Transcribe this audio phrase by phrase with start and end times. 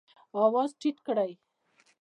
[0.43, 1.31] آواز ټیټ کړئ